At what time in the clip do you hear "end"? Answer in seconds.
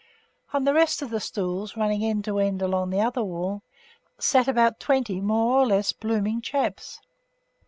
2.03-2.25, 2.39-2.63